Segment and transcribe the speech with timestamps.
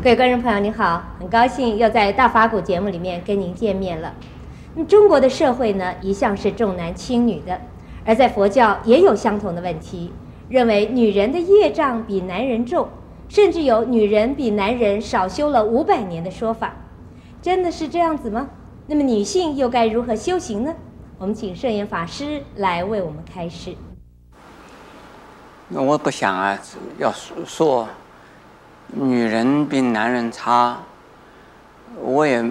[0.00, 4.14] 各位观众朋友，您好，很高兴又在大法古节目里面跟您见面了。
[4.74, 7.60] 那么中国的社会呢，一向是重男轻女的，
[8.04, 10.12] 而在佛教也有相同的问题，
[10.48, 12.88] 认为女人的业障比男人重，
[13.28, 16.76] 甚至有女人比男人少修了五百年的说法。
[17.42, 18.50] 真的是这样子吗？
[18.86, 20.72] 那么女性又该如何修行呢？
[21.18, 23.74] 我们请圣严法师来为我们开示。
[25.68, 26.56] 那我不想啊，
[26.98, 27.12] 要
[27.44, 27.88] 说。
[28.90, 30.78] 女人比男人差，
[31.96, 32.50] 我也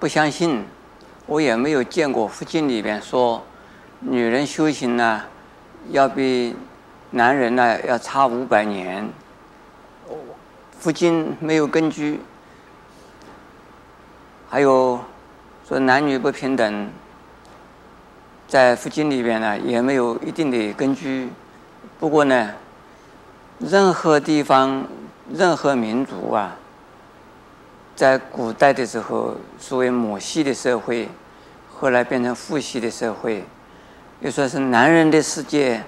[0.00, 0.64] 不相信，
[1.26, 3.40] 我也没有见过佛经里边说
[4.00, 5.22] 女人修行呢，
[5.90, 6.56] 要比
[7.12, 9.08] 男人呢要差五百年。
[10.80, 12.20] 佛经没有根据，
[14.50, 15.00] 还有
[15.68, 16.90] 说男女不平等，
[18.48, 21.28] 在佛经里边呢也没有一定的根据。
[22.00, 22.50] 不过呢，
[23.60, 24.84] 任何地方。
[25.30, 26.56] 任何民族啊，
[27.94, 31.08] 在古代的时候，所谓母系的社会，
[31.72, 33.44] 后来变成父系的社会，
[34.20, 35.82] 又说是男人的世界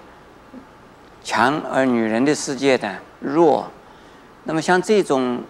[1.23, 3.69] 强，而女人的世界呢弱。
[4.45, 5.43] 那么像这种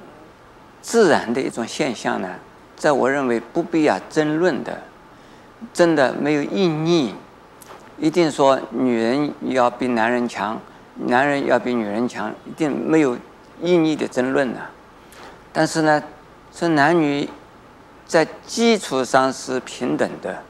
[0.81, 2.29] 自然的一种现象呢，
[2.77, 4.81] 在我认为不必要争论的，
[5.73, 7.15] 真的没有意义。
[7.99, 10.61] 一定说女人要比男人强，
[11.07, 13.17] 男人要比女人强，一定没有。
[13.61, 14.61] 意义的争论呢，
[15.53, 16.03] 但是呢，
[16.53, 17.29] 这男女
[18.07, 20.43] 在基础上是平等的，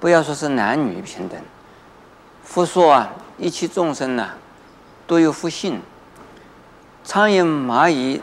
[0.00, 1.38] 不要说是男女平等。
[2.44, 4.30] 佛说啊，一切众生呢，
[5.06, 5.80] 都有福性。
[7.04, 8.22] 苍蝇、蚂蚁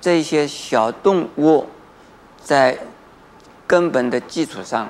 [0.00, 1.66] 这些小动物，
[2.42, 2.78] 在
[3.66, 4.88] 根本的基础上，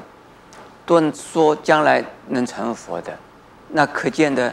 [0.85, 3.17] 都说将来能成佛的，
[3.69, 4.53] 那可见的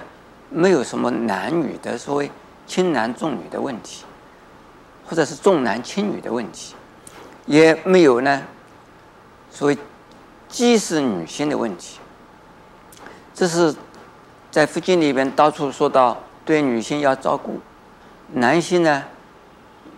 [0.49, 2.31] 没有什么男女的所谓。
[2.71, 4.05] 轻男重女的问题，
[5.05, 6.73] 或者是重男轻女的问题，
[7.45, 8.43] 也没有呢。
[9.49, 9.77] 所谓
[10.47, 11.99] 歧视女性的问题，
[13.33, 13.75] 这是
[14.49, 17.59] 在佛经里边到处说到，对女性要照顾。
[18.35, 19.03] 男性呢，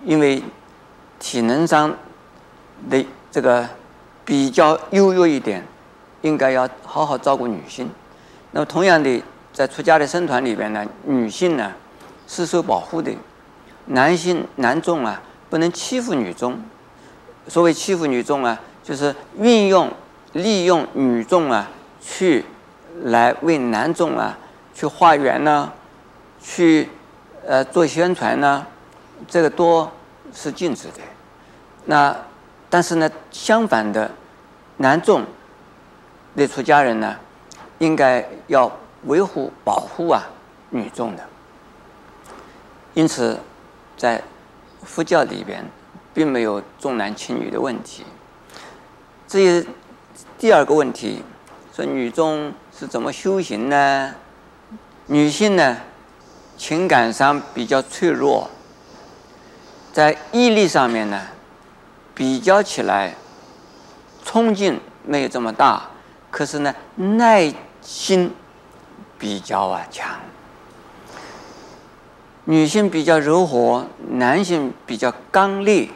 [0.03, 0.41] 因为
[1.19, 1.95] 体能上
[2.89, 3.69] 的这个
[4.25, 5.63] 比较优越一点，
[6.23, 7.87] 应该要好好照顾女性。
[8.49, 9.21] 那么同样的，
[9.53, 11.71] 在出家的僧团里边呢，女性呢。
[12.27, 13.11] 是受保护的，
[13.85, 16.59] 男性男众啊，不能欺负女众。
[17.47, 19.91] 所谓欺负女众啊，就是运用、
[20.31, 21.69] 利用女众啊，
[22.01, 22.45] 去
[23.03, 24.37] 来为男众啊
[24.73, 25.71] 去化缘呢，
[26.41, 26.87] 去
[27.45, 28.65] 呃做宣传呢，
[29.27, 29.91] 这个多
[30.33, 31.01] 是禁止的。
[31.85, 32.15] 那
[32.69, 34.09] 但是呢，相反的，
[34.77, 35.25] 男众
[36.35, 37.15] 的出家人呢，
[37.79, 38.71] 应该要
[39.03, 40.23] 维护、保护啊
[40.69, 41.23] 女众的。
[42.93, 43.39] 因此，
[43.97, 44.21] 在
[44.83, 45.65] 佛教里边，
[46.13, 48.03] 并没有重男轻女的问题。
[49.27, 49.67] 至于
[50.37, 51.23] 第二个问题，
[51.75, 54.13] 说女众是怎么修行呢？
[55.07, 55.77] 女性呢，
[56.55, 58.49] 情感上比较脆弱，
[59.91, 61.19] 在毅力上面呢，
[62.13, 63.15] 比较起来，
[64.23, 65.89] 冲劲没有这么大，
[66.29, 68.31] 可是呢，耐心
[69.17, 70.19] 比较啊强。
[72.45, 75.87] 女性比较柔和，男性比较刚烈，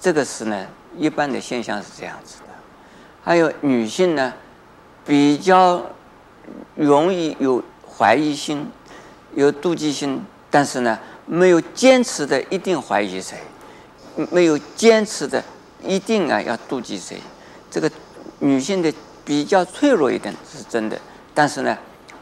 [0.00, 2.54] 这个是呢，一般的现象是这样子的。
[3.22, 4.32] 还有女性呢，
[5.04, 5.84] 比较
[6.74, 8.66] 容易有怀疑心，
[9.34, 13.36] 有妒忌心，但是呢，没有坚持的一定怀疑谁，
[14.30, 15.44] 没有坚持的
[15.82, 17.18] 一定啊要妒忌谁。
[17.70, 17.90] 这个
[18.38, 18.90] 女性的
[19.22, 20.98] 比较脆弱一点是真的，
[21.34, 21.76] 但是呢，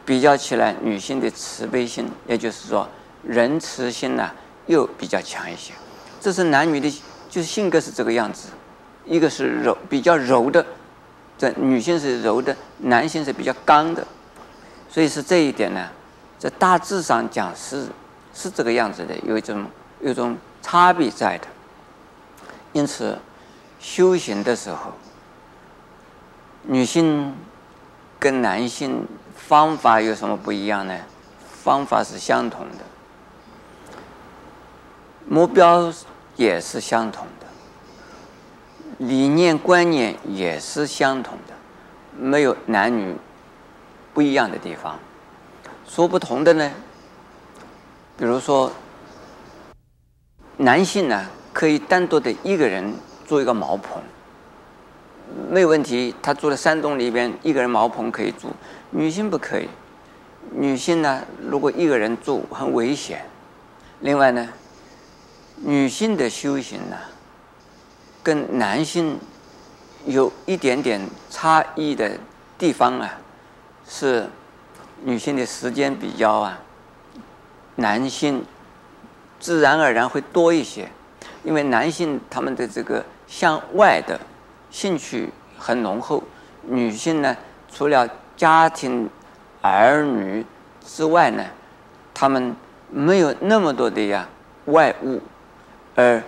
[0.05, 2.89] 比较起来，女性的慈悲心，也就是说。
[3.23, 4.31] 仁慈心呢，
[4.67, 5.73] 又比较强一些，
[6.21, 6.91] 这是男女的，
[7.29, 8.49] 就是性格是这个样子，
[9.05, 10.65] 一个是柔，比较柔的，
[11.37, 14.07] 这女性是柔的，男性是比较刚的，
[14.89, 15.89] 所以是这一点呢，
[16.39, 17.87] 在大致上讲是
[18.33, 19.67] 是这个样子的，有一种
[20.01, 21.47] 有一种差别在的。
[22.73, 23.19] 因此，
[23.81, 24.93] 修行的时候，
[26.63, 27.35] 女性
[28.19, 29.07] 跟男性
[29.37, 30.95] 方法有什么不一样呢？
[31.63, 32.79] 方法是相同的。
[35.33, 35.93] 目标
[36.35, 37.47] 也是相同的，
[38.99, 41.55] 理念观念也是相同的，
[42.19, 43.15] 没有男女
[44.13, 44.99] 不一样的地方。
[45.87, 46.69] 说不同的呢，
[48.19, 48.73] 比如说，
[50.57, 52.93] 男性呢可以单独的一个人
[53.25, 54.03] 做一个茅棚，
[55.49, 56.13] 没有问题。
[56.21, 58.49] 他住在山洞里边，一个人茅棚可以住。
[58.91, 59.69] 女性不可以，
[60.51, 63.25] 女性呢如果一个人住很危险。
[64.01, 64.49] 另外呢。
[65.63, 66.97] 女性的修行呢，
[68.23, 69.19] 跟男性
[70.07, 72.19] 有一点点差异的
[72.57, 73.19] 地方啊，
[73.87, 74.27] 是
[75.03, 76.59] 女性的时间比较啊，
[77.77, 78.43] 男性
[79.39, 80.91] 自然而然会多一些，
[81.45, 84.19] 因为男性他们的这个向外的
[84.71, 86.23] 兴趣很浓厚，
[86.63, 87.37] 女性呢，
[87.71, 89.11] 除了家庭
[89.61, 90.45] 儿女
[90.83, 91.45] 之外呢，
[92.15, 92.57] 他们
[92.91, 94.27] 没有那么多的呀
[94.65, 95.21] 外物，
[96.01, 96.23] 而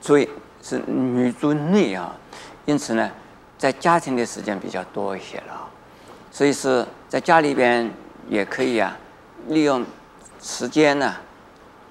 [0.00, 0.26] 所以
[0.62, 2.16] 是女主内啊，
[2.64, 3.10] 因此呢，
[3.58, 5.68] 在家庭的时间比较多一些了，
[6.30, 7.90] 所以是在家里边
[8.30, 8.96] 也可以啊，
[9.48, 9.84] 利用
[10.40, 11.14] 时间呢，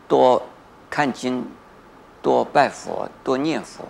[0.07, 0.41] 多
[0.89, 1.45] 看经，
[2.23, 3.85] 多拜佛，多念佛。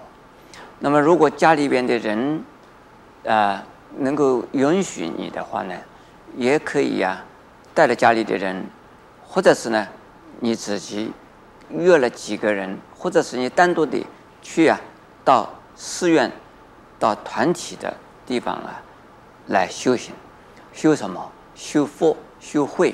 [0.79, 2.43] 那么如果家里边的人
[3.25, 3.63] 啊，
[3.97, 5.73] 能够允许你的话呢，
[6.35, 7.23] 也可以呀，
[7.73, 8.65] 带着家里的人，
[9.25, 9.87] 或者是呢，
[10.41, 11.13] 你自己
[11.69, 14.05] 约了几个人，或者是你单独的
[14.41, 14.79] 去啊，
[15.23, 16.31] 到寺院、
[16.99, 17.93] 到团体的
[18.25, 18.81] 地方啊，
[19.47, 20.13] 来修行。
[20.73, 21.31] 修什么？
[21.55, 22.93] 修佛、修慧。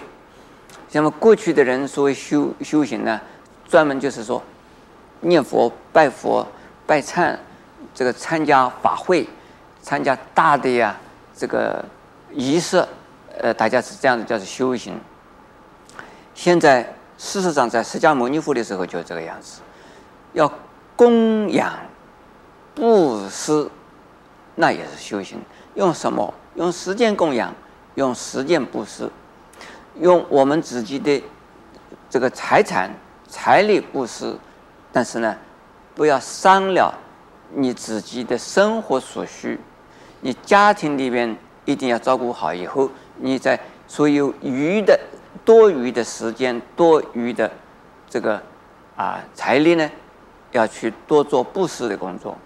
[0.92, 3.20] 那么过去的人所谓修修行呢，
[3.68, 4.42] 专门就是说
[5.22, 6.48] 念佛、拜佛、
[6.86, 7.38] 拜忏，
[7.94, 9.28] 这个参加法会。
[9.84, 10.96] 参加大的呀，
[11.36, 11.84] 这个
[12.32, 12.86] 仪式，
[13.40, 14.94] 呃，大家是这样子叫做修行。
[16.36, 16.88] 现在
[17.24, 19.62] 事实上，在释迦牟尼佛的时候就这个样子，
[20.34, 20.52] 要
[20.96, 21.72] 供养
[22.74, 23.70] 布施，
[24.56, 25.40] 那也是修行。
[25.76, 26.34] 用什么？
[26.56, 27.54] 用时间供养，
[27.94, 29.08] 用时间布施，
[30.00, 31.24] 用我们自己的
[32.10, 32.92] 这个财产、
[33.28, 34.36] 财力布施，
[34.92, 35.38] 但是呢，
[35.94, 36.92] 不要伤了
[37.54, 39.60] 你自己的生活所需。
[40.22, 45.00] 你家庭里边一定要照顾好，以后你在所有余的
[45.44, 47.50] 多余的时间、多余的
[48.10, 48.42] 这个
[48.96, 49.90] 啊财力呢，
[50.52, 52.38] 要去多做布施的工作。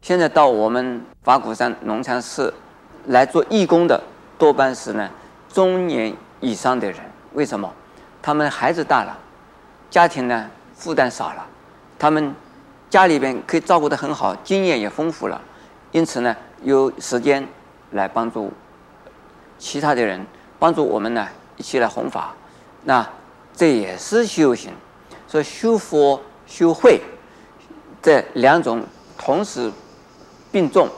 [0.00, 2.52] 现在到我们法鼓山农禅寺
[3.06, 4.00] 来做义工的，
[4.38, 5.10] 多半是呢
[5.48, 7.00] 中年以上的人。
[7.34, 7.72] 为什么？
[8.22, 9.16] 他们孩子大了，
[9.90, 11.46] 家庭呢负担少了，
[11.98, 12.34] 他们
[12.88, 15.40] 家里边可以照顾得很好，经验也丰富了，
[15.92, 16.36] 因此呢。
[16.62, 17.48] 有时间
[17.92, 18.52] 来帮助
[19.58, 20.26] 其他的人，
[20.58, 21.26] 帮助我们呢
[21.60, 22.34] 一起来弘法，
[22.84, 23.06] 那
[23.54, 24.72] 这也是修行。
[25.28, 27.02] 所以修佛修慧
[28.00, 28.82] 这两种
[29.18, 29.70] 同时
[30.50, 30.88] 并重，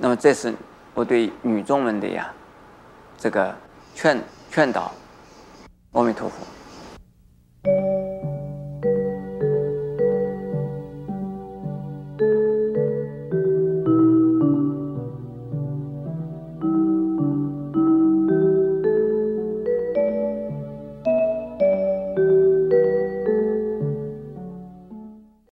[0.00, 0.52] 那么这是
[0.94, 2.28] 我对女众们的呀
[3.16, 3.54] 这个
[3.94, 4.20] 劝
[4.50, 4.90] 劝导。
[5.92, 6.34] 阿弥陀佛。